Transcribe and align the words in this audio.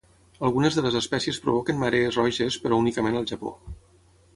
Algunes 0.47 0.77
de 0.77 0.83
les 0.85 0.97
espècies 1.01 1.39
provoquen 1.45 1.79
marees 1.85 2.21
roges, 2.23 2.61
però 2.67 2.85
únicament 2.87 3.23
al 3.23 3.33
Japó. 3.35 3.59